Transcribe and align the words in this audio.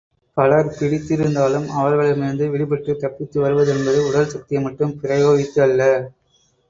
பலர் 0.37 0.75
பிடித்திருந்தாலும் 0.77 1.67
அவர்களிடமிருந்து 1.73 2.47
விடுபட்டுத் 2.47 2.99
தப்பித்து 2.99 3.43
வருவதென்பது 3.43 4.01
உடல் 4.09 4.29
சக்தியை 4.29 4.63
மட்டும் 4.63 4.97
பிரயோகித்து 5.03 5.61
அல்ல. 5.61 5.91